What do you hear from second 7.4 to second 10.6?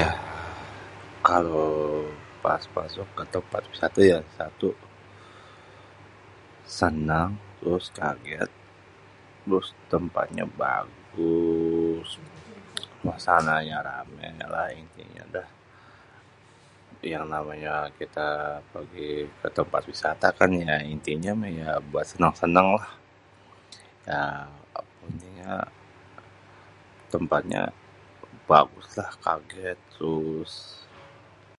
terus kaget, trus tempatnnya